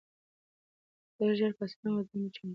[1.17, 2.49] زه ژر پاڅېدم او ځان مې چمتو کړ.